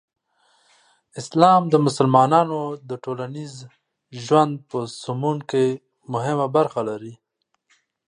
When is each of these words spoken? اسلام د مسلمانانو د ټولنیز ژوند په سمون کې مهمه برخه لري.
اسلام 1.21 1.61
د 1.69 1.75
مسلمانانو 1.85 2.59
د 2.89 2.91
ټولنیز 3.03 3.53
ژوند 4.23 4.53
په 4.69 4.79
سمون 5.03 5.37
کې 5.49 5.65
مهمه 6.13 6.47
برخه 6.55 6.81
لري. 6.89 7.13